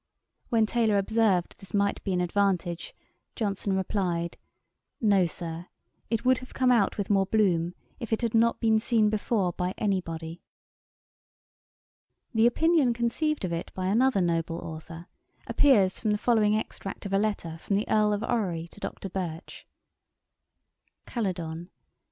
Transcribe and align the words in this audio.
When 0.49 0.65
Taylor 0.65 0.97
observed 0.97 1.59
this 1.59 1.75
might 1.75 2.03
be 2.03 2.11
an 2.11 2.21
advantage, 2.21 2.95
Johnson 3.35 3.73
replied, 3.75 4.35
'No, 4.99 5.27
Sir; 5.27 5.67
it 6.09 6.25
would 6.25 6.39
have 6.39 6.55
come 6.55 6.71
out 6.71 6.97
with 6.97 7.11
more 7.11 7.27
bloom, 7.27 7.75
if 7.99 8.11
it 8.11 8.23
had 8.23 8.33
not 8.33 8.59
been 8.59 8.79
seen 8.79 9.11
before 9.11 9.53
by 9.53 9.75
any 9.77 10.01
body.' 10.01 10.41
The 12.33 12.47
opinion 12.47 12.93
conceived 12.93 13.45
of 13.45 13.53
it 13.53 13.71
by 13.75 13.85
another 13.89 14.21
noble 14.21 14.57
authour, 14.57 15.05
appears 15.45 15.99
from 15.99 16.09
the 16.09 16.17
following 16.17 16.55
extract 16.55 17.05
of 17.05 17.13
a 17.13 17.19
letter 17.19 17.59
from 17.59 17.75
the 17.75 17.87
Earl 17.87 18.11
of 18.11 18.23
Orrery 18.23 18.69
to 18.69 18.79
Dr. 18.79 19.07
Birch: 19.07 19.67
'Caledon, 21.05 21.65
Dec. 21.65 21.69